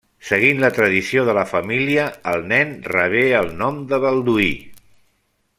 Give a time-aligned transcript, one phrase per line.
[0.27, 4.53] Seguint la tradició de la família, el nen rebé el nom de Balduí.